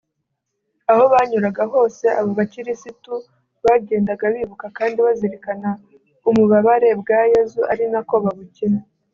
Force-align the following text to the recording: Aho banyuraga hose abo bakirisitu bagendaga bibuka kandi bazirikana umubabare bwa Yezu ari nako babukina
Aho 0.91 1.03
banyuraga 1.13 1.63
hose 1.73 2.05
abo 2.19 2.31
bakirisitu 2.39 3.13
bagendaga 3.65 4.25
bibuka 4.33 4.67
kandi 4.77 4.97
bazirikana 5.07 5.69
umubabare 6.29 6.89
bwa 7.01 7.19
Yezu 7.31 7.61
ari 7.71 7.85
nako 7.91 8.15
babukina 8.25 8.79